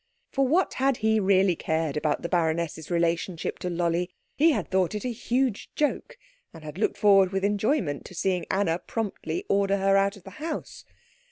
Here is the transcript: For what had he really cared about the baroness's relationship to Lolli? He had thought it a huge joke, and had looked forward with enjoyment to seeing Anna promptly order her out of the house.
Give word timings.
For 0.31 0.47
what 0.47 0.73
had 0.73 0.97
he 1.05 1.19
really 1.19 1.55
cared 1.55 1.95
about 1.95 2.23
the 2.23 2.27
baroness's 2.27 2.89
relationship 2.89 3.59
to 3.59 3.69
Lolli? 3.69 4.09
He 4.35 4.49
had 4.51 4.67
thought 4.71 4.95
it 4.95 5.05
a 5.05 5.09
huge 5.11 5.69
joke, 5.75 6.17
and 6.51 6.63
had 6.63 6.79
looked 6.79 6.97
forward 6.97 7.31
with 7.31 7.45
enjoyment 7.45 8.03
to 8.05 8.15
seeing 8.15 8.47
Anna 8.49 8.79
promptly 8.79 9.45
order 9.47 9.77
her 9.77 9.95
out 9.97 10.17
of 10.17 10.23
the 10.23 10.31
house. 10.41 10.85